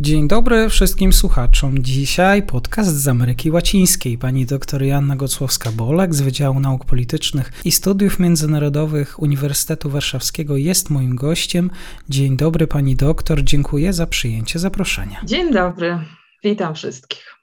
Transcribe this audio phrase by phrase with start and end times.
[0.00, 1.78] Dzień dobry wszystkim słuchaczom.
[1.78, 4.18] Dzisiaj podcast z Ameryki Łacińskiej.
[4.18, 11.16] Pani dr Joanna Gocłowska-Bolek z Wydziału Nauk Politycznych i Studiów Międzynarodowych Uniwersytetu Warszawskiego jest moim
[11.16, 11.70] gościem.
[12.08, 15.20] Dzień dobry pani doktor, dziękuję za przyjęcie zaproszenia.
[15.24, 15.98] Dzień dobry,
[16.44, 17.34] witam wszystkich.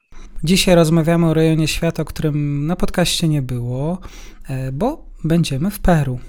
[0.44, 4.00] Dzisiaj rozmawiamy o rejonie świata, o którym na podcaście nie było,
[4.50, 6.20] e, bo będziemy w Peru.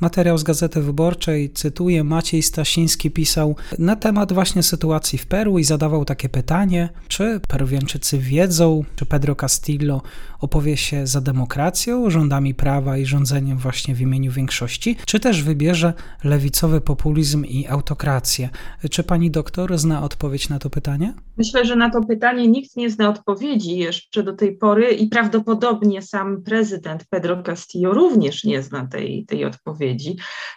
[0.00, 5.64] Materiał z Gazety Wyborczej, cytuję, Maciej Stasiński pisał na temat właśnie sytuacji w Peru i
[5.64, 10.02] zadawał takie pytanie, czy Peruwianczycy wiedzą, czy Pedro Castillo
[10.40, 15.92] opowie się za demokracją, rządami prawa i rządzeniem właśnie w imieniu większości, czy też wybierze
[16.24, 18.48] lewicowy populizm i autokrację.
[18.90, 21.14] Czy pani doktor zna odpowiedź na to pytanie?
[21.36, 26.02] Myślę, że na to pytanie nikt nie zna odpowiedzi jeszcze do tej pory i prawdopodobnie
[26.02, 29.85] sam prezydent Pedro Castillo również nie zna tej, tej odpowiedzi.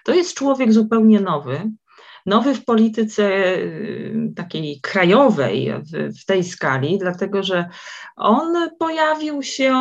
[0.05, 1.71] To jest człowiek zupełnie nowy
[2.29, 3.23] nowy w polityce
[3.57, 7.69] y, takiej krajowej w, w, tej skali, dlatego że
[8.19, 9.73] on pojawił się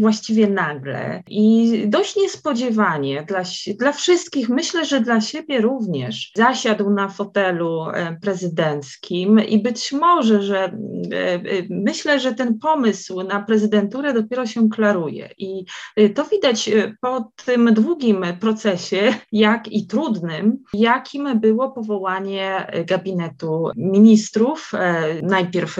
[0.00, 3.42] właściwie nagle i dość niespodziewanie dla,
[3.78, 10.42] dla wszystkich, myślę, że dla siebie również, zasiadł na fotelu e, prezydenckim i być może,
[10.42, 10.70] że e,
[11.34, 11.40] e,
[11.70, 15.30] myślę, że ten pomysł na prezydenturę dopiero się klaruje.
[15.38, 15.64] I
[16.14, 24.72] to widać po tym długim procesie, jak i trudnym, jakim było powołanie gabinetu ministrów.
[25.22, 25.78] Najpierw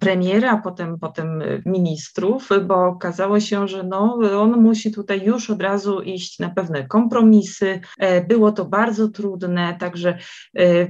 [0.00, 5.62] premiera, a potem, potem ministrów, bo okazało się, że no, on musi tutaj już od
[5.62, 7.80] razu iść na pewne kompromisy.
[7.98, 10.18] E, było to bardzo trudne, także
[10.58, 10.88] e,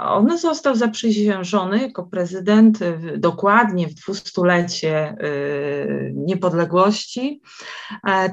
[0.00, 2.78] on został zaprzysiężony jako prezydent
[3.16, 5.16] dokładnie w dwustulecie e,
[6.14, 7.42] niepodległości,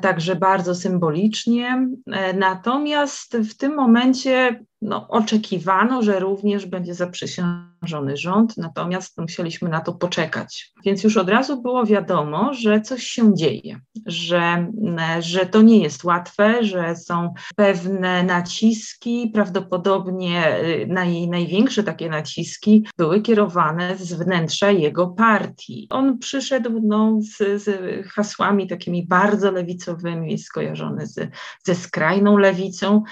[0.02, 1.88] także bardzo symbolicznie.
[2.34, 9.94] Natomiast w tym momencie no, oczekiwano, że również będzie zaprzysiężony rząd, natomiast musieliśmy na to
[9.94, 10.74] poczekać.
[10.86, 14.72] Więc już od razu było wiadomo, że coś się dzieje, że,
[15.20, 22.88] że to nie jest łatwe, że są pewne naciski, prawdopodobnie y, naj, największe takie naciski
[22.98, 25.88] były kierowane z wnętrza jego partii.
[25.90, 27.70] On przyszedł no, z, z
[28.08, 31.32] hasłami takimi bardzo lewicowymi, skojarzony z,
[31.64, 33.04] ze skrajną lewicą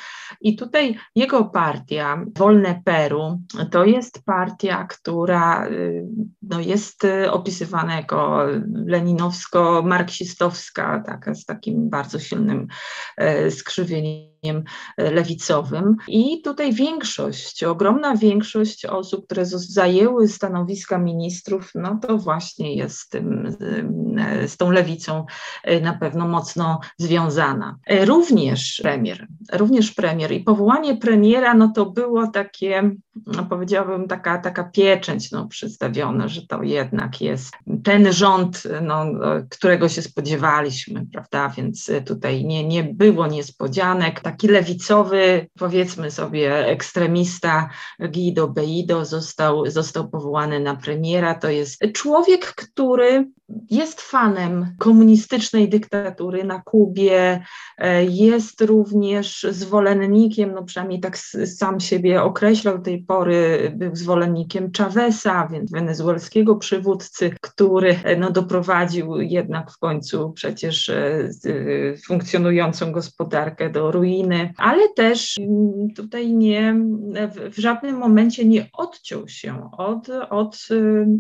[0.42, 3.42] i tutaj jego partia, Wolne Peru,
[3.72, 6.06] to jest partia, która y,
[6.42, 8.46] no, jest y, opisywana jako
[8.86, 12.68] leninowsko-marksistowska, taka, z takim bardzo silnym
[13.18, 13.52] e,
[14.38, 14.64] skrzywieniem
[14.98, 15.96] lewicowym.
[16.08, 23.10] I tutaj większość, ogromna większość osób, które zajęły stanowiska ministrów, no to właśnie jest z,
[23.10, 23.56] tym,
[24.46, 25.26] z tą lewicą
[25.64, 27.78] e, na pewno mocno związana.
[27.88, 32.92] E, również premier, również premier i powołanie premiera, no to było takie,
[33.26, 39.06] no powiedziałabym, taka, taka pieczęć no, przedstawiona, że to jednak jest ten rząd, no,
[39.50, 47.70] którego się spodziewaliśmy, prawda, więc tutaj nie, nie było niespodzianek, taki lewicowy, powiedzmy sobie, ekstremista
[48.00, 51.36] Guido Beido został, został powołany na premiera.
[51.36, 53.28] To jest człowiek, który
[53.70, 57.44] jest fanem komunistycznej dyktatury na Kubie,
[57.78, 64.72] e, jest również zwolennikiem, no przynajmniej tak sam siebie określał do tej pory, był zwolennikiem
[64.78, 71.30] Chaveza, więc wenezuelskiego przywódcy, który e, no, doprowadził jednak w końcu przecież e,
[72.08, 76.76] funkcjonującą gospodarkę do ruiny, ale też mm, tutaj nie,
[77.52, 80.68] w żadnym momencie nie odciął się od, od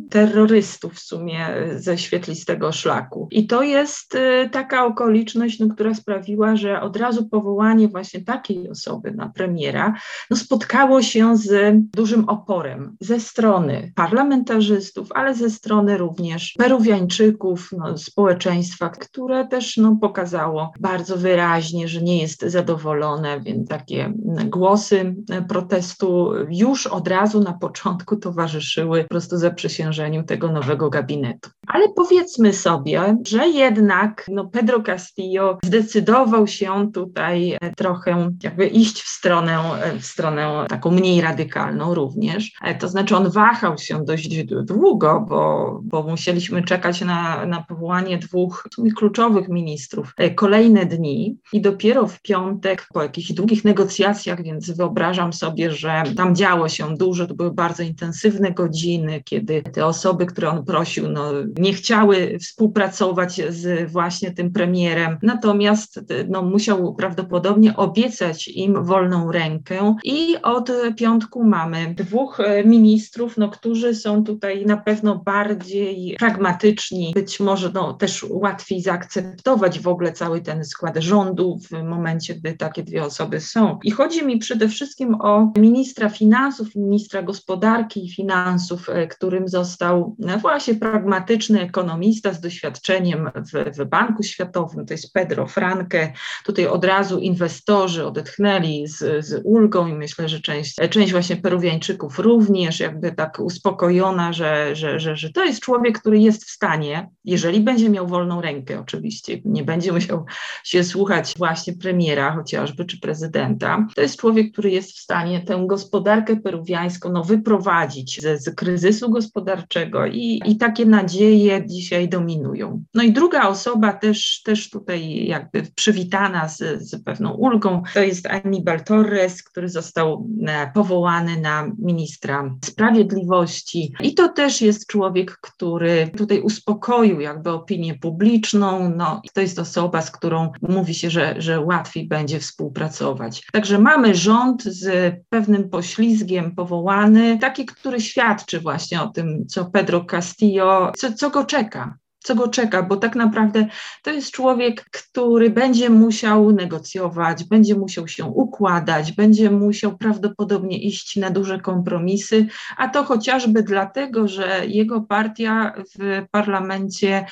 [0.10, 3.28] terrorystów w sumie ze świata świetlistego szlaku.
[3.32, 8.70] I to jest y, taka okoliczność, no, która sprawiła, że od razu powołanie właśnie takiej
[8.70, 9.94] osoby na premiera
[10.30, 17.98] no, spotkało się z dużym oporem ze strony parlamentarzystów, ale ze strony również Peruwiańczyków, no,
[17.98, 24.14] społeczeństwa, które też no, pokazało bardzo wyraźnie, że nie jest zadowolone, więc takie
[24.46, 25.16] głosy
[25.50, 31.50] protestu już od razu na początku towarzyszyły po prostu zaprzysiężeniu tego nowego gabinetu.
[31.68, 39.02] Ale po powiedzmy sobie, że jednak no, Pedro Castillo zdecydował się tutaj trochę jakby iść
[39.02, 39.60] w stronę,
[40.00, 42.52] w stronę taką mniej radykalną również.
[42.80, 48.68] To znaczy on wahał się dość długo, bo, bo musieliśmy czekać na, na powołanie dwóch
[48.96, 55.72] kluczowych ministrów kolejne dni i dopiero w piątek po jakichś długich negocjacjach, więc wyobrażam sobie,
[55.72, 60.66] że tam działo się dużo, to były bardzo intensywne godziny, kiedy te osoby, które on
[60.66, 61.97] prosił, no, nie chciały
[62.42, 66.00] współpracować z właśnie tym premierem, natomiast
[66.30, 69.96] no, musiał prawdopodobnie obiecać im wolną rękę.
[70.04, 77.40] I od piątku mamy dwóch ministrów, no, którzy są tutaj na pewno bardziej pragmatyczni, być
[77.40, 82.84] może no, też łatwiej zaakceptować w ogóle cały ten skład rządu w momencie, gdy takie
[82.84, 83.80] dwie osoby są.
[83.84, 90.16] I chodzi mi przede wszystkim o ministra finansów, ministra gospodarki i finansów, e, którym został
[90.20, 91.87] no, właśnie pragmatyczny ekonomista
[92.34, 96.14] z doświadczeniem w, w Banku Światowym, to jest Pedro Franque.
[96.46, 102.20] Tutaj od razu inwestorzy odetchnęli z, z ulgą i myślę, że część, część właśnie Peruwiańczyków
[102.20, 107.10] również jakby tak uspokojona, że, że, że, że to jest człowiek, który jest w stanie,
[107.26, 110.26] jeżeli będzie miał wolną rękę oczywiście, nie będzie musiał
[110.64, 115.64] się słuchać właśnie premiera chociażby, czy prezydenta, to jest człowiek, który jest w stanie tę
[115.68, 122.84] gospodarkę peruwiańską no, wyprowadzić z, z kryzysu gospodarczego i, i takie nadzieje dzisiaj dominują.
[122.94, 128.28] No i druga osoba też, też tutaj jakby przywitana z, z pewną ulgą, to jest
[128.28, 136.10] Aníbal Torres, który został e, powołany na ministra sprawiedliwości i to też jest człowiek, który
[136.18, 141.62] tutaj uspokoił jakby opinię publiczną, no to jest osoba, z którą mówi się, że, że
[141.62, 143.48] łatwiej będzie współpracować.
[143.52, 150.06] Także mamy rząd z pewnym poślizgiem powołany, taki, który świadczy właśnie o tym, co Pedro
[150.06, 152.00] Castillo, co, co go czeka человека.
[152.28, 153.68] Co go czeka, bo tak naprawdę
[154.04, 161.16] to jest człowiek, który będzie musiał negocjować, będzie musiał się układać, będzie musiał prawdopodobnie iść
[161.16, 162.48] na duże kompromisy,
[162.78, 167.26] a to chociażby dlatego, że jego partia w parlamencie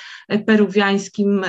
[0.46, 1.46] peruwiańskim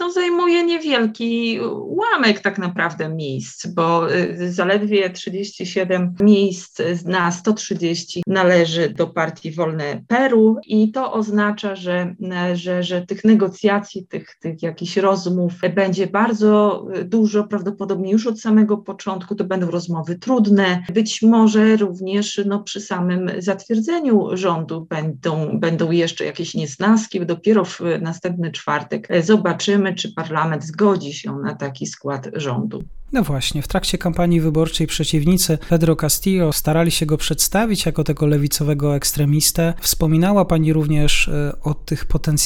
[0.00, 8.88] no, zajmuje niewielki ułamek tak naprawdę miejsc, bo y, zaledwie 37 miejsc na 130 należy
[8.88, 12.14] do partii Wolne Peru i to oznacza, że
[12.64, 18.76] że, że tych negocjacji, tych, tych jakichś rozmów będzie bardzo dużo, prawdopodobnie już od samego
[18.76, 25.90] początku to będą rozmowy trudne, być może również no, przy samym zatwierdzeniu rządu będą, będą
[25.90, 32.28] jeszcze jakieś niesnaski, dopiero w następny czwartek zobaczymy, czy parlament zgodzi się na taki skład
[32.32, 32.84] rządu.
[33.14, 38.26] No właśnie, w trakcie kampanii wyborczej przeciwnicy Pedro Castillo starali się go przedstawić jako tego
[38.26, 39.74] lewicowego ekstremistę.
[39.80, 42.43] Wspominała pani również e, o tych potencjalnych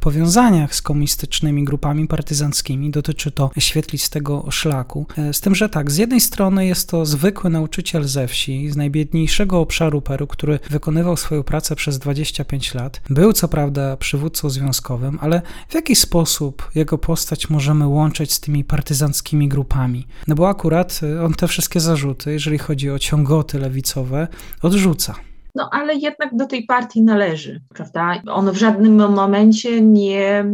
[0.00, 2.90] powiązaniach z komunistycznymi grupami partyzanckimi.
[2.90, 5.06] Dotyczy to świetlistego szlaku.
[5.18, 8.76] E, z tym, że tak, z jednej strony jest to zwykły nauczyciel ze wsi, z
[8.76, 13.00] najbiedniejszego obszaru Peru, który wykonywał swoją pracę przez 25 lat.
[13.10, 18.64] Był co prawda przywódcą związkowym, ale w jaki sposób jego postać możemy łączyć z tymi
[18.64, 20.06] partyzanckimi grupami?
[20.26, 24.28] No bo akurat y, on te wszystkie zarzuty, jeżeli chodzi o ciągoty lewicowe,
[24.62, 25.29] odrzuca.
[25.54, 28.22] No ale jednak do tej partii należy, prawda?
[28.30, 30.44] On w żadnym momencie nie,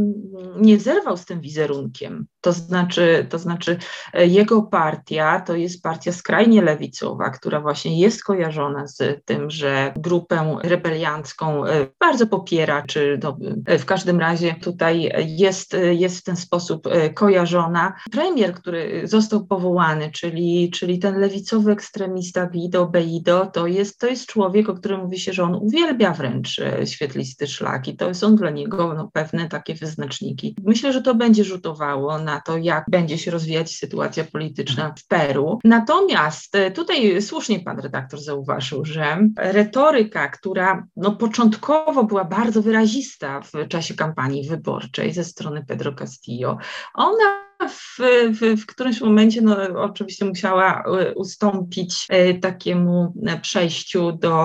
[0.61, 2.27] nie zerwał z tym wizerunkiem.
[2.47, 3.79] To znaczy, to znaczy,
[4.13, 9.93] e, jego partia to jest partia skrajnie lewicowa, która właśnie jest kojarzona z tym, że
[9.97, 13.37] grupę rebeliancką e, bardzo popiera, czy no,
[13.67, 17.93] e, w każdym razie tutaj jest, jest w ten sposób kojarzona.
[18.13, 24.27] Premier, który został powołany, czyli, czyli ten lewicowy ekstremista Guido Beido, to jest, to jest
[24.27, 28.51] człowiek, o którym mówi się, że on uwielbia wręcz świetlisty szlak i to są dla
[28.51, 30.57] niego no, pewne takie wyznaczniki.
[30.65, 35.59] Myślę, że to będzie rzutowało na to, jak będzie się rozwijać sytuacja polityczna w Peru.
[35.65, 43.41] Natomiast e, tutaj słusznie pan redaktor zauważył, że retoryka, która no, początkowo była bardzo wyrazista
[43.41, 46.59] w czasie kampanii wyborczej ze strony Pedro Castillo,
[46.95, 47.99] ona w,
[48.33, 54.37] w, w którymś momencie no, oczywiście musiała e, ustąpić e, takiemu e, przejściu do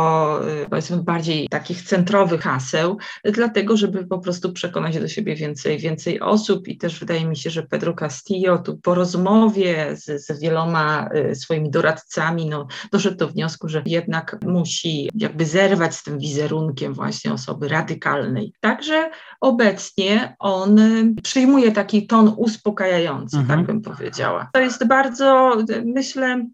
[0.70, 6.68] powiedzmy bardziej takich centrowych haseł, dlatego żeby po prostu przekonać do siebie więcej, więcej osób
[6.68, 11.70] i też wydaje mi się, że Pedro Castillo tu po rozmowie z, z wieloma swoimi
[11.70, 17.68] doradcami no, doszedł do wniosku, że jednak musi jakby zerwać z tym wizerunkiem właśnie osoby
[17.68, 18.54] radykalnej.
[18.60, 19.10] Także
[19.42, 20.80] obecnie on
[21.24, 23.60] przyjmuje taki ton uspokajający tak mhm.
[23.60, 24.50] tak bym powiedziała.
[24.54, 26.46] To jest bardzo, myślę,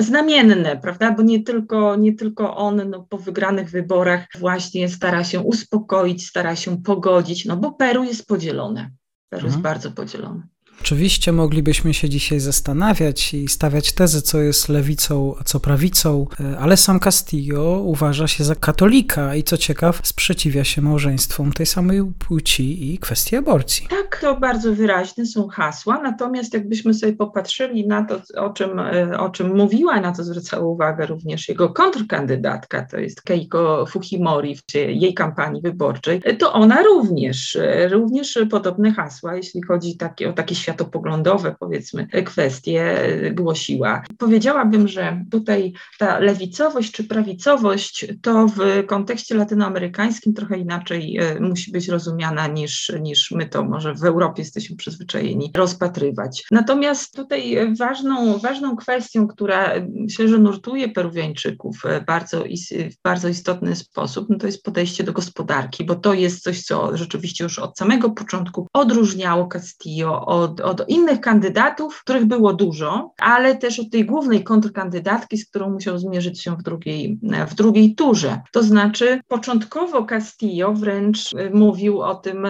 [0.00, 5.40] znamienne, prawda, bo nie tylko, nie tylko on no, po wygranych wyborach właśnie stara się
[5.40, 8.90] uspokoić, stara się pogodzić, no bo Peru jest podzielone.
[9.28, 9.52] Peru mhm.
[9.52, 10.53] jest bardzo podzielone.
[10.80, 16.58] Oczywiście moglibyśmy się dzisiaj zastanawiać i stawiać tezy, co jest lewicą, a co prawicą, e,
[16.58, 22.02] ale sam Castillo uważa się za katolika i co ciekaw, sprzeciwia się małżeństwom tej samej
[22.18, 23.86] płci i kwestii aborcji.
[23.90, 29.18] Tak, to bardzo wyraźne są hasła, natomiast jakbyśmy sobie popatrzyli na to, o czym, e,
[29.18, 34.74] o czym mówiła, na to zwracała uwagę również jego kontrkandydatka, to jest Keiko Fujimori w
[34.74, 41.54] jej kampanii wyborczej, to ona również, e, również podobne hasła, jeśli chodzi o takie światopoglądowe,
[41.60, 42.94] powiedzmy, kwestie
[43.32, 44.02] głosiła.
[44.18, 51.72] Powiedziałabym, że tutaj ta lewicowość czy prawicowość to w kontekście latynoamerykańskim trochę inaczej e, musi
[51.72, 56.44] być rozumiana niż, niż my to może w Europie jesteśmy przyzwyczajeni rozpatrywać.
[56.50, 63.76] Natomiast tutaj ważną, ważną kwestią, która myślę, że nurtuje Peruwiańczyków e, bardzo, w bardzo istotny
[63.76, 67.78] sposób, no to jest podejście do gospodarki, bo to jest coś, co rzeczywiście już od
[67.78, 73.90] samego początku odróżniało Castillo od od, od innych kandydatów, których było dużo, ale też od
[73.90, 77.18] tej głównej kontrkandydatki, z którą musiał zmierzyć się w drugiej,
[77.48, 78.40] w drugiej turze.
[78.52, 82.46] To znaczy, początkowo Castillo wręcz y, mówił o tym,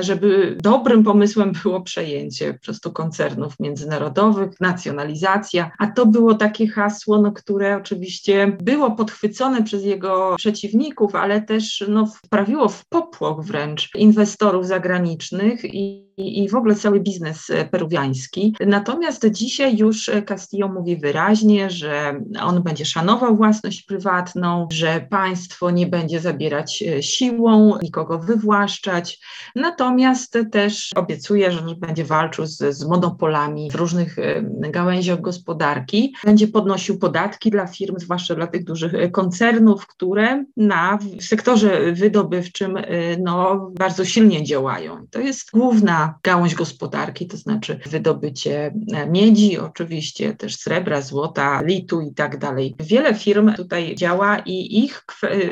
[0.00, 7.22] żeby dobrym pomysłem było przejęcie po prostu koncernów międzynarodowych, nacjonalizacja, a to było takie hasło,
[7.22, 13.90] no, które oczywiście było podchwycone przez jego przeciwników, ale też no, wprawiło w popłoch wręcz
[13.94, 18.56] inwestorów zagranicznych i, i w ogóle cały biznes E, peruwiański.
[18.66, 25.86] Natomiast dzisiaj już Castillo mówi wyraźnie, że on będzie szanował własność prywatną, że państwo nie
[25.86, 29.20] będzie zabierać e, siłą, nikogo wywłaszczać.
[29.54, 36.14] Natomiast też obiecuje, że będzie walczył z, z monopolami w różnych e, gałęziach gospodarki.
[36.24, 42.78] Będzie podnosił podatki dla firm, zwłaszcza dla tych dużych koncernów, które na sektorze wydobywczym
[43.18, 45.06] no, bardzo silnie działają.
[45.10, 52.00] To jest główna gałąź gospodarki, to znaczy wydobycie e, miedzi, oczywiście też srebra, złota, litu
[52.00, 52.74] i tak dalej.
[52.80, 55.04] Wiele firm tutaj działa i ich,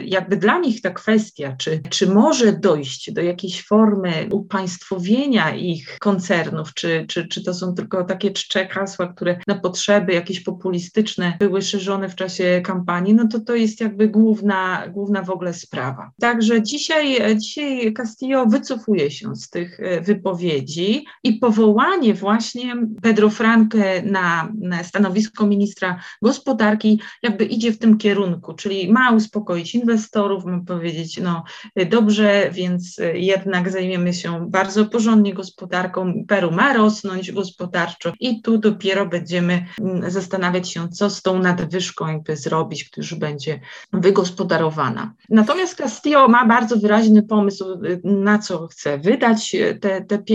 [0.05, 6.75] jakby dla nich ta kwestia, czy, czy może dojść do jakiejś formy upaństwowienia ich koncernów,
[6.75, 11.63] czy, czy, czy to są tylko takie czcze hasła, które na potrzeby jakieś populistyczne były
[11.63, 16.11] szerzone w czasie kampanii, no to to jest jakby główna, główna w ogóle sprawa.
[16.21, 20.01] Także dzisiaj, dzisiaj Castillo wycofuje się z tych e,
[20.45, 27.99] wypowiedzi i powołanie właśnie Pedro Franque na, na stanowisko ministra gospodarki jakby idzie w tym
[27.99, 31.45] kierunku, czyli ma uspokoić inwestorów, ma powiedzieć, no
[31.91, 39.07] dobrze, więc jednak zajmiemy się bardzo porządnie gospodarką, Peru ma rosnąć gospodarczo i tu dopiero
[39.07, 43.61] będziemy mm, zastanawiać się, co z tą nadwyżką jakby zrobić, która już będzie
[43.93, 45.15] wygospodarowana.
[45.29, 47.65] Natomiast Castillo ma bardzo wyraźny pomysł,
[48.05, 50.34] na co chce wydać te, te pieniądze,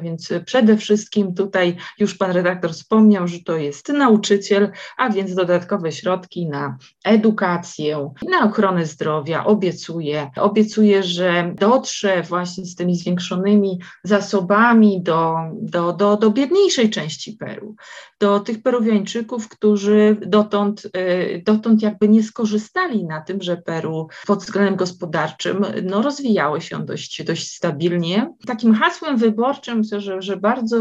[0.00, 5.34] więc przede Przede wszystkim tutaj już pan redaktor wspomniał, że to jest nauczyciel, a więc
[5.34, 9.44] dodatkowe środki na edukację, na ochronę zdrowia.
[9.44, 17.32] Obiecuje, obiecuje, że dotrze właśnie z tymi zwiększonymi zasobami do, do, do, do biedniejszej części
[17.32, 17.74] Peru,
[18.20, 24.38] do tych Peruwiańczyków, którzy dotąd, y, dotąd jakby nie skorzystali na tym, że Peru pod
[24.38, 28.34] względem gospodarczym no, rozwijało się dość, dość stabilnie.
[28.46, 30.78] Takim hasłem wyborczym myślę, że, że bardzo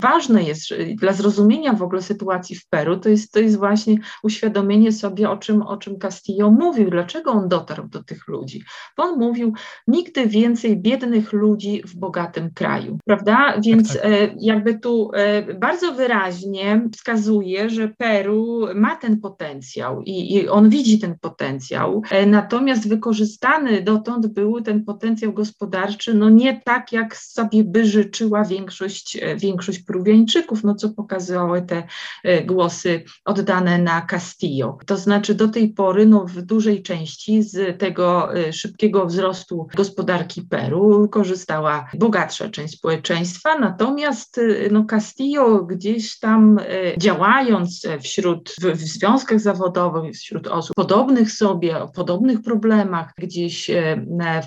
[0.00, 4.92] ważne jest dla zrozumienia w ogóle sytuacji w Peru, to jest, to jest właśnie uświadomienie
[4.92, 8.64] sobie, o czym, o czym Castillo mówił, dlaczego on dotarł do tych ludzi.
[8.96, 9.52] Bo on mówił,
[9.86, 13.54] nigdy więcej biednych ludzi w bogatym kraju, prawda?
[13.64, 14.30] Więc tak, tak.
[14.40, 20.98] Jakby tu e, bardzo wyraźnie wskazuje, że Peru ma ten potencjał i, i on widzi
[20.98, 27.64] ten potencjał, e, natomiast wykorzystany dotąd był ten potencjał gospodarczy, no nie tak, jak sobie
[27.64, 31.82] by życzyła większość większość, e, większość Peruwiańczyków, no co pokazywały te
[32.24, 34.78] e, głosy oddane na Castillo.
[34.86, 41.08] To znaczy do tej pory no, w dużej części z tego szybkiego wzrostu gospodarki Peru
[41.08, 44.40] korzystała bogatsza część społeczeństwa, natomiast
[44.70, 46.53] no, Castillo gdzieś tam
[46.98, 53.70] działając wśród, w, w związkach zawodowych, wśród osób podobnych sobie, o podobnych problemach, gdzieś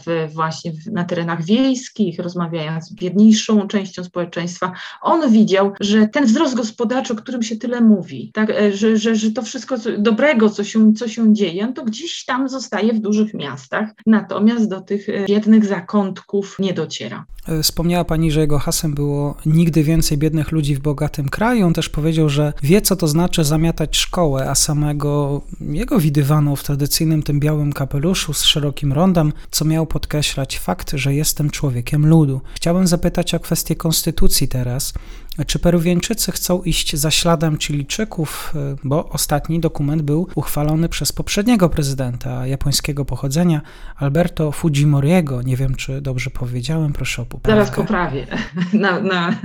[0.06, 4.72] w, właśnie na terenach wiejskich, rozmawiając z biednymi najbiedniejszą częścią społeczeństwa,
[5.02, 9.16] on widział, że ten wzrost gospodarczy, o którym się tyle mówi, tak, e, że, że,
[9.16, 13.34] że to wszystko dobrego, co się, co się dzieje, to gdzieś tam zostaje w dużych
[13.34, 17.26] miastach, natomiast do tych e, biednych zakątków nie dociera.
[17.48, 21.66] E, wspomniała Pani, że jego hasłem było nigdy więcej biednych ludzi w bogatym kraju.
[21.66, 26.64] On też powiedział, że wie, co to znaczy zamiatać szkołę, a samego jego widywano w
[26.64, 32.42] tradycyjnym tym białym kapeluszu z szerokim rondem, co miał podkreślać fakt, że jestem człowiekiem ludu.
[32.56, 34.94] Chciałbym zapytać o kwestię konstytucji teraz.
[35.46, 41.70] Czy Peruwieńczycy chcą iść za śladem Chilijczyków, e, bo ostatni dokument był uchwalony przez poprzedniego
[41.70, 43.62] prezydenta japońskiego pochodzenia,
[43.96, 45.42] Alberto Fujimoriego.
[45.42, 47.66] Nie wiem, czy dobrze powiedziałem, proszę o poprawkę.
[47.66, 48.28] Zaraz poprawię.
[48.74, 49.36] Na, na,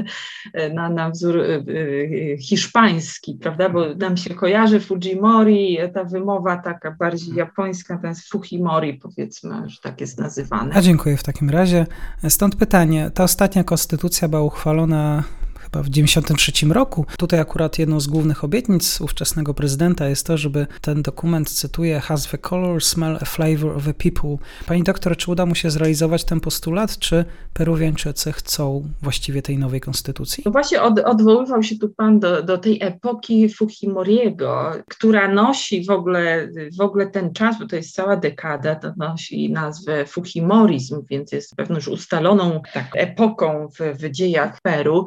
[0.74, 6.90] na, na wzór e, e, hiszpański, prawda, bo nam się kojarzy Fujimori, ta wymowa taka
[6.90, 10.74] bardziej japońska, to jest Fujimori, powiedzmy, że tak jest nazywane.
[10.74, 11.86] A dziękuję w takim razie.
[12.28, 15.24] Stąd pytanie, ta ostatnia konstytucja była uchwalona
[15.72, 17.06] chyba w 1993 roku.
[17.18, 22.28] Tutaj akurat jedną z głównych obietnic ówczesnego prezydenta jest to, żeby ten dokument, cytuję, has
[22.28, 24.36] the color, smell, a flavor of the people.
[24.66, 27.24] Pani doktor, czy uda mu się zrealizować ten postulat, czy
[27.54, 30.42] Peruwiańczycy chcą właściwie tej nowej konstytucji?
[30.46, 35.90] No właśnie od, odwoływał się tu pan do, do tej epoki Fujimoriego, która nosi w
[35.90, 36.48] ogóle,
[36.78, 41.56] w ogóle ten czas, bo to jest cała dekada, to nosi nazwę Fujimorizm, więc jest
[41.56, 45.06] pewną już ustaloną tak, epoką w, w dziejach Peru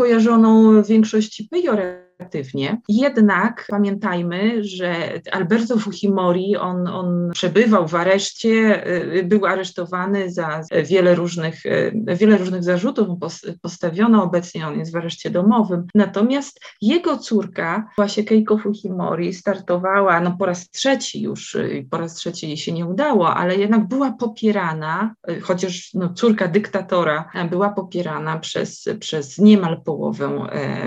[0.00, 2.09] kojarzoną w większości pejoratywnie
[2.88, 8.86] jednak pamiętajmy, że Alberto Fujimori, on, on przebywał w areszcie,
[9.16, 13.08] y, był aresztowany za wiele różnych, y, wiele różnych zarzutów
[13.62, 15.86] postawiono obecnie, on jest w areszcie domowym.
[15.94, 22.14] Natomiast jego córka, właśnie Keiko Fujimori, startowała no po raz trzeci już, y, po raz
[22.14, 28.38] trzeci jej się nie udało, ale jednak była popierana, chociaż no, córka dyktatora była popierana
[28.38, 30.46] przez, przez niemal połowę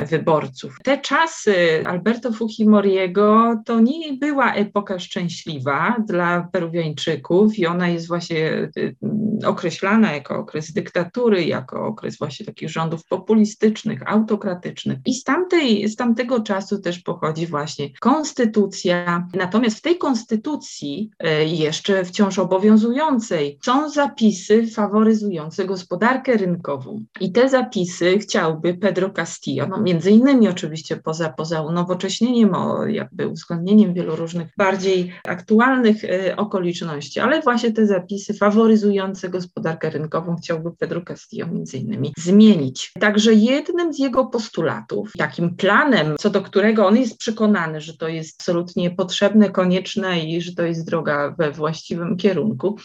[0.09, 0.77] wyborców.
[0.83, 8.07] Te czasy czasy Alberto Fujimoriego to nie była epoka szczęśliwa dla Peruwiańczyków i ona jest
[8.07, 8.95] właśnie y,
[9.45, 14.99] określana jako okres dyktatury, jako okres właśnie takich rządów populistycznych, autokratycznych.
[15.05, 19.27] I z, tamtej, z tamtego czasu też pochodzi właśnie konstytucja.
[19.33, 27.03] Natomiast w tej konstytucji, y, jeszcze wciąż obowiązującej, są zapisy faworyzujące gospodarkę rynkową.
[27.19, 32.85] I te zapisy chciałby Pedro Castillo, no między innymi oczywiście po poza, poza unowocześnieniem, o
[32.85, 40.35] jakby uwzględnieniem wielu różnych bardziej aktualnych y, okoliczności, ale właśnie te zapisy faworyzujące gospodarkę rynkową
[40.35, 42.91] chciałby Pedro Castillo między innymi zmienić.
[42.99, 48.07] Także jednym z jego postulatów, takim planem, co do którego on jest przekonany, że to
[48.07, 52.77] jest absolutnie potrzebne, konieczne i że to jest droga we właściwym kierunku,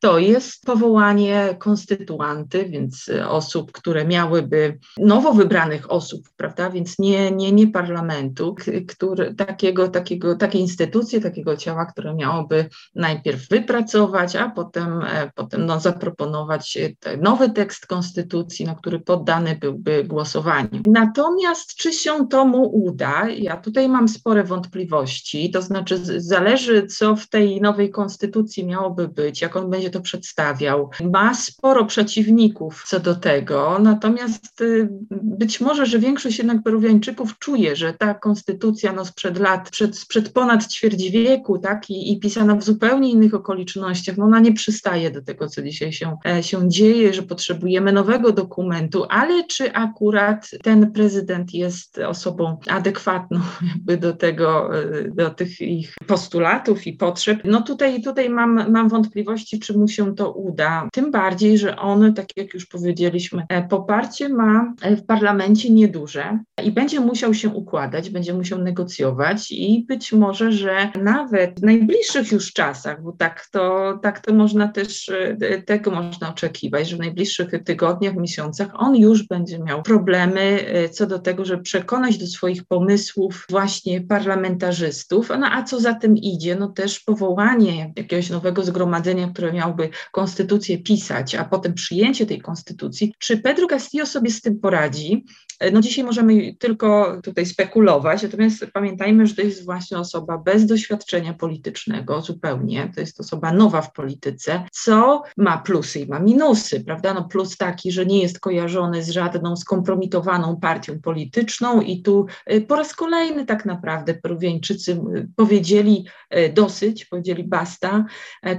[0.00, 7.52] to jest powołanie konstytuanty, więc osób, które miałyby nowo wybranych osób, prawda, więc nie, nie,
[7.52, 8.56] nie parlamentu,
[8.88, 15.66] który, takiego, takiego, takiej instytucji, takiego ciała, które miałoby najpierw wypracować, a potem, e, potem
[15.66, 16.78] no, zaproponować
[17.20, 20.82] nowy tekst konstytucji, na który poddany byłby głosowaniu.
[20.86, 23.28] Natomiast czy się to mu uda?
[23.28, 29.42] Ja tutaj mam spore wątpliwości, to znaczy zależy, co w tej nowej konstytucji miałoby być,
[29.42, 30.90] jak on będzie to przedstawiał.
[31.04, 37.59] Ma sporo przeciwników co do tego, natomiast y, być może, że większość jednak Peruwiańczyków czuje,
[37.74, 42.56] że ta konstytucja no, sprzed lat, przed, sprzed ponad ćwierć wieku, tak, i, i pisana
[42.56, 46.68] w zupełnie innych okolicznościach, no ona nie przystaje do tego, co dzisiaj się, e, się
[46.68, 53.40] dzieje, że potrzebujemy nowego dokumentu, ale czy akurat ten prezydent jest osobą adekwatną
[53.74, 57.40] jakby do tego, e, do tych ich postulatów i potrzeb?
[57.44, 60.88] No tutaj, tutaj mam, mam wątpliwości, czy mu się to uda.
[60.92, 66.72] Tym bardziej, że on, tak jak już powiedzieliśmy, e, poparcie ma w parlamencie nieduże i
[66.72, 72.52] będzie musiał się układać, będzie musiał negocjować i być może, że nawet w najbliższych już
[72.52, 77.50] czasach, bo tak to, tak to można też, e, tego można oczekiwać, że w najbliższych
[77.64, 82.64] tygodniach, miesiącach on już będzie miał problemy e, co do tego, żeby przekonać do swoich
[82.64, 85.28] pomysłów właśnie parlamentarzystów.
[85.28, 86.56] No a co za tym idzie?
[86.56, 93.14] No też powołanie jakiegoś nowego zgromadzenia, które miałoby konstytucję pisać, a potem przyjęcie tej konstytucji.
[93.18, 95.24] Czy Pedro Castillo sobie z tym poradzi?
[95.72, 101.34] No dzisiaj możemy tylko tutaj spekulować, natomiast pamiętajmy, że to jest właśnie osoba bez doświadczenia
[101.34, 107.14] politycznego zupełnie, to jest osoba nowa w polityce, co ma plusy i ma minusy, prawda?
[107.14, 112.60] No plus taki, że nie jest kojarzony z żadną skompromitowaną partią polityczną i tu y,
[112.60, 116.04] po raz kolejny tak naprawdę Peruwieńczycy y, powiedzieli
[116.36, 118.04] y, dosyć, powiedzieli basta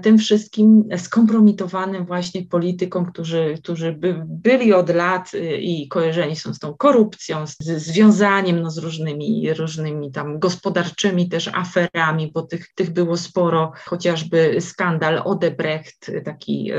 [0.01, 6.59] tym wszystkim skompromitowanym właśnie politykom, którzy, którzy by, byli od lat i kojarzeni są z
[6.59, 12.89] tą korupcją, z związaniem no, z różnymi, różnymi tam gospodarczymi też aferami, bo tych, tych
[12.89, 16.71] było sporo, chociażby skandal Odebrecht, taki,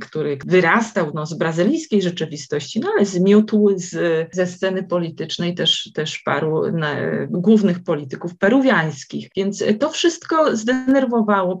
[0.00, 3.90] który wyrastał no, z brazylijskiej rzeczywistości, no ale zmiótł z,
[4.32, 6.96] ze sceny politycznej też, też paru na,
[7.30, 9.28] głównych polityków peruwiańskich.
[9.36, 11.56] Więc to wszystko zdenerwowało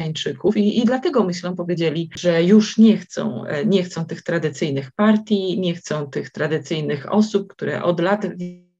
[0.00, 5.60] Peruwiańczyków i, i dlatego myślę powiedzieli, że już nie chcą, nie chcą tych tradycyjnych partii,
[5.60, 8.26] nie chcą tych tradycyjnych osób, które od lat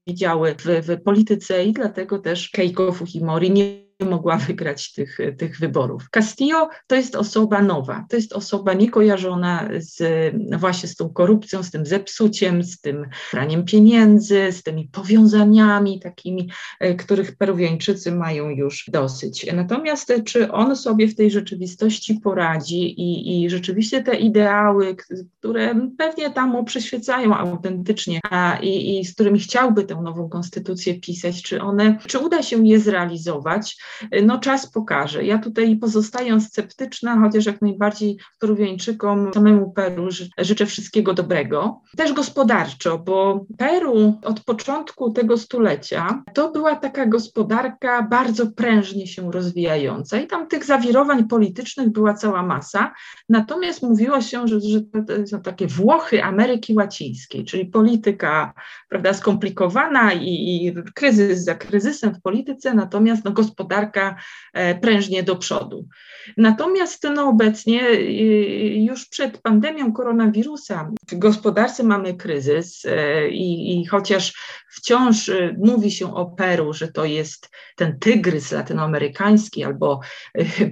[0.07, 6.09] widziały w, w polityce i dlatego też Keiko Fujimori nie mogła wygrać tych, tych wyborów.
[6.09, 10.01] Castillo to jest osoba nowa, to jest osoba niekojarzona z,
[10.59, 16.49] właśnie z tą korupcją, z tym zepsuciem, z tym praniem pieniędzy, z tymi powiązaniami takimi,
[16.79, 19.45] e, których Peruwieńczycy mają już dosyć.
[19.53, 24.95] Natomiast czy on sobie w tej rzeczywistości poradzi i, i rzeczywiście te ideały,
[25.39, 30.99] które pewnie tam mu przyświecają autentycznie a, i, i z którymi chciałby tę nową konstytucję
[30.99, 33.77] pisać, czy one, czy uda się je zrealizować,
[34.23, 35.25] no czas pokaże.
[35.25, 41.81] Ja tutaj pozostaję sceptyczna, chociaż jak najbardziej Peruwieńczykom, samemu Peru życzę wszystkiego dobrego.
[41.97, 49.31] Też gospodarczo, bo Peru od początku tego stulecia to była taka gospodarka bardzo prężnie się
[49.31, 52.93] rozwijająca i tam tych zawirowań politycznych była cała masa.
[53.29, 58.53] Natomiast mówiło się, że, że to są takie Włochy Ameryki Łacińskiej, czyli polityka
[58.89, 60.27] prawda, skomplikowana i,
[60.65, 64.15] i kryzys za kryzysem w polityce, natomiast no, gospodarka gospodarka
[64.53, 65.87] e, prężnie do przodu.
[66.37, 67.81] Natomiast no, obecnie
[68.85, 74.33] już przed pandemią koronawirusa w gospodarce mamy kryzys e, i, i chociaż
[74.71, 79.99] wciąż e, mówi się o Peru, że to jest ten tygrys latynoamerykański albo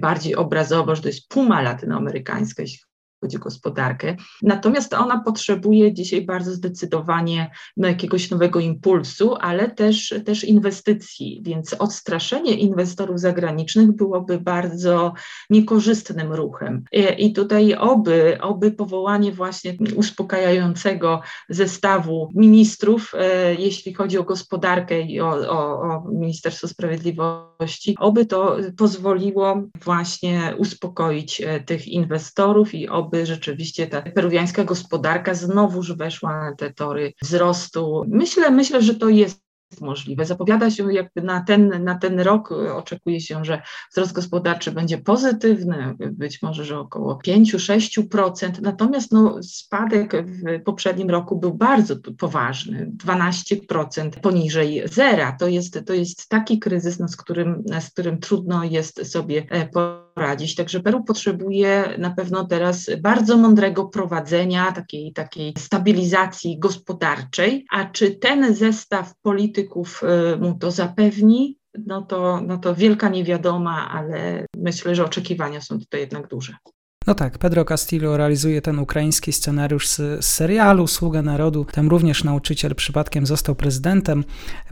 [0.00, 2.89] bardziej obrazowo, że to jest puma latynoamerykańska, jeśli
[3.20, 4.16] chodzi o gospodarkę.
[4.42, 11.74] Natomiast ona potrzebuje dzisiaj bardzo zdecydowanie no, jakiegoś nowego impulsu, ale też, też inwestycji, więc
[11.74, 15.12] odstraszenie inwestorów zagranicznych byłoby bardzo
[15.50, 16.84] niekorzystnym ruchem.
[17.18, 25.20] I tutaj oby, oby powołanie właśnie uspokajającego zestawu ministrów, e, jeśli chodzi o gospodarkę i
[25.20, 33.09] o, o, o Ministerstwo Sprawiedliwości, oby to pozwoliło właśnie uspokoić e, tych inwestorów i oby
[33.10, 38.04] by rzeczywiście ta peruwiańska gospodarka znowuż weszła na te tory wzrostu.
[38.08, 39.40] Myślę, myślę, że to jest
[39.80, 40.24] możliwe.
[40.24, 45.94] Zapowiada się jakby na ten, na ten rok, oczekuje się, że wzrost gospodarczy będzie pozytywny,
[45.98, 54.10] być może, że około 5-6%, natomiast no, spadek w poprzednim roku był bardzo poważny, 12%
[54.10, 55.32] poniżej zera.
[55.32, 59.68] To jest, to jest taki kryzys, no, z, którym, z którym trudno jest sobie e,
[60.14, 60.54] poradzić.
[60.54, 68.10] Także Peru potrzebuje na pewno teraz bardzo mądrego prowadzenia, takiej, takiej stabilizacji gospodarczej, a czy
[68.10, 70.02] ten zestaw polityków
[70.34, 75.78] y, mu to zapewni, no to, no to wielka niewiadoma, ale myślę, że oczekiwania są
[75.78, 76.56] tutaj jednak duże.
[77.06, 81.64] No tak, Pedro Castillo realizuje ten ukraiński scenariusz z, serialu Sługa Narodu.
[81.64, 84.24] Tam również nauczyciel przypadkiem został prezydentem,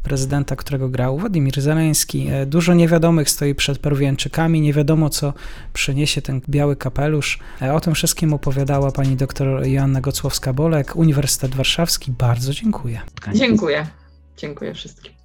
[0.03, 2.29] prezydenta, którego grał Władimir Zeleński.
[2.31, 5.33] E, dużo niewiadomych stoi przed Peruwianczykami, nie wiadomo co
[5.73, 7.39] przyniesie ten biały kapelusz.
[7.63, 12.13] E, o tym wszystkim opowiadała pani doktor Joanna Gocłowska-Bolek, Uniwersytet Warszawski.
[12.13, 13.01] Bardzo dziękuję.
[13.35, 13.87] Dziękuję.
[14.37, 15.18] Dziękuję wszystkim.